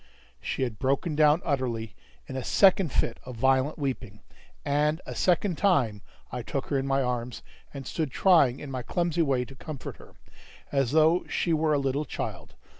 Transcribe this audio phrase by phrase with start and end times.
[0.41, 1.93] She had broken down utterly
[2.25, 4.21] in a second fit of violent weeping;
[4.65, 8.81] and a second time I took her in my arms, and stood trying in my
[8.81, 10.15] clumsy way to comfort her,
[10.71, 12.55] as though she were a little child.